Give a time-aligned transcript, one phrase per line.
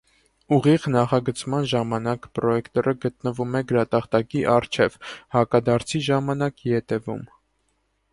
[0.55, 4.97] Ուղիղ նախագծման ժամանակ պրոյեկտորը գտնվում է գրատախտակի առջև,
[5.37, 7.23] հակադարձի ժամանակ՝ ետևում։